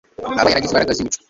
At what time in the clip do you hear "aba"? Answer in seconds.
0.39-0.49